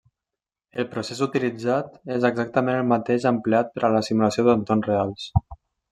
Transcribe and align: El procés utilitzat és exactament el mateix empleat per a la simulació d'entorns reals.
El 0.83 0.87
procés 0.93 1.19
utilitzat 1.25 2.01
és 2.17 2.25
exactament 2.31 2.79
el 2.79 2.89
mateix 2.95 3.27
empleat 3.33 3.73
per 3.77 3.87
a 3.89 3.93
la 3.97 4.03
simulació 4.09 4.47
d'entorns 4.49 4.93
reals. 4.95 5.29